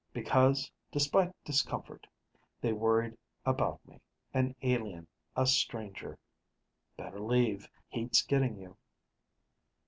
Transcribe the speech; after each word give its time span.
Because, 0.13 0.71
despite 0.91 1.31
discomfort, 1.43 2.07
they 2.59 2.73
worried 2.73 3.15
about 3.45 3.87
me, 3.87 4.01
an 4.33 4.55
alien, 4.63 5.05
a 5.35 5.45
stranger. 5.45 6.17
"Better 6.97 7.19
leave. 7.19 7.69
Heat's 7.87 8.23
getting 8.23 8.57
you." 8.57 8.77